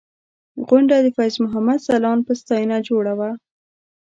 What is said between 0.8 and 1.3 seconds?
د